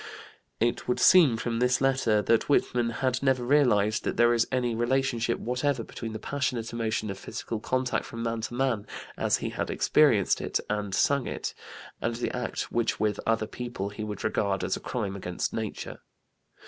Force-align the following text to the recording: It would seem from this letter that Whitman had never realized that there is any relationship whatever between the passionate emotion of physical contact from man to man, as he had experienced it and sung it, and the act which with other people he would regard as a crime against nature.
It 0.59 0.87
would 0.87 0.99
seem 0.99 1.37
from 1.37 1.59
this 1.59 1.79
letter 1.79 2.23
that 2.23 2.49
Whitman 2.49 2.89
had 2.89 3.21
never 3.21 3.43
realized 3.45 4.03
that 4.03 4.17
there 4.17 4.33
is 4.33 4.47
any 4.51 4.73
relationship 4.73 5.37
whatever 5.37 5.83
between 5.83 6.11
the 6.11 6.17
passionate 6.17 6.73
emotion 6.73 7.11
of 7.11 7.19
physical 7.19 7.59
contact 7.59 8.05
from 8.05 8.23
man 8.23 8.41
to 8.41 8.55
man, 8.55 8.87
as 9.15 9.37
he 9.37 9.51
had 9.51 9.69
experienced 9.69 10.41
it 10.41 10.59
and 10.71 10.95
sung 10.95 11.27
it, 11.27 11.53
and 12.01 12.15
the 12.15 12.35
act 12.35 12.71
which 12.71 12.99
with 12.99 13.19
other 13.27 13.45
people 13.45 13.89
he 13.89 14.03
would 14.03 14.23
regard 14.23 14.63
as 14.63 14.75
a 14.75 14.79
crime 14.79 15.15
against 15.15 15.53
nature. 15.53 15.99